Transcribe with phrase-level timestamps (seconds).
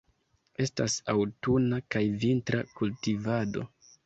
[0.63, 3.69] Estas aŭtuna kaj vintra kultivado.